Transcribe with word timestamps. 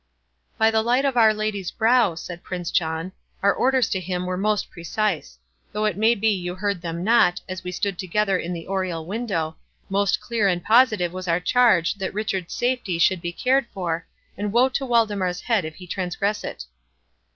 "By 0.57 0.71
the 0.71 0.81
light 0.81 1.05
of 1.05 1.15
Our 1.15 1.31
Lady's 1.31 1.69
brow," 1.69 2.15
said 2.15 2.41
Prince 2.43 2.71
John, 2.71 3.11
"our 3.43 3.53
orders 3.53 3.87
to 3.89 3.99
him 3.99 4.25
were 4.25 4.35
most 4.35 4.71
precise—though 4.71 5.85
it 5.85 5.95
may 5.95 6.15
be 6.15 6.29
you 6.29 6.55
heard 6.55 6.81
them 6.81 7.03
not, 7.03 7.39
as 7.47 7.63
we 7.63 7.71
stood 7.71 7.99
together 7.99 8.35
in 8.35 8.51
the 8.51 8.65
oriel 8.67 9.05
window—Most 9.05 10.19
clear 10.19 10.47
and 10.47 10.63
positive 10.63 11.13
was 11.13 11.27
our 11.27 11.39
charge 11.39 11.93
that 11.99 12.15
Richard's 12.15 12.55
safety 12.55 12.97
should 12.97 13.21
be 13.21 13.31
cared 13.31 13.67
for, 13.75 14.07
and 14.35 14.51
woe 14.51 14.69
to 14.69 14.87
Waldemar's 14.87 15.41
head 15.41 15.65
if 15.65 15.75
he 15.75 15.85
transgress 15.85 16.43
it!" 16.43 16.65